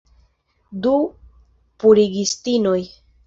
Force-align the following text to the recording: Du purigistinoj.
Du 0.85 0.93
purigistinoj. 1.83 2.53